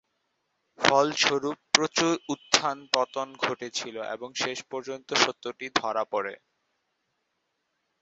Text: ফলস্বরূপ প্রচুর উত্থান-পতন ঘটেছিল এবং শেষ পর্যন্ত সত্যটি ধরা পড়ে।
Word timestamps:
ফলস্বরূপ 0.79 1.57
প্রচুর 1.73 2.13
উত্থান-পতন 2.29 3.27
ঘটেছিল 3.43 3.95
এবং 4.15 4.29
শেষ 4.35 4.57
পর্যন্ত 4.71 5.09
সত্যটি 5.23 5.65
ধরা 5.75 6.03
পড়ে। 6.13 6.33